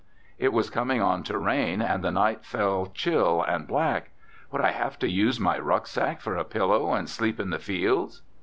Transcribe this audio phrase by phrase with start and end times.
[0.39, 4.09] It was coming on to rain and the night fell chill and black.
[4.51, 8.23] Would I have to use my rucksack for a pillow and sleep in the fields?